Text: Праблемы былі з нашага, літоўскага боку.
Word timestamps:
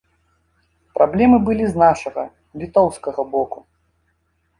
Праблемы 0.97 1.37
былі 1.49 1.67
з 1.73 1.79
нашага, 1.83 2.23
літоўскага 2.63 3.21
боку. 3.35 3.59